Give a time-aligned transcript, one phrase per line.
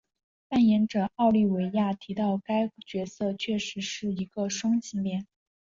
[0.47, 5.27] 扮演者奥利维亚提到该角色确实是一个双性恋。